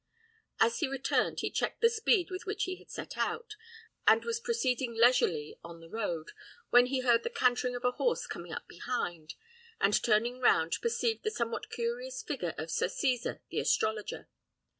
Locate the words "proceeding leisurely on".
4.39-5.79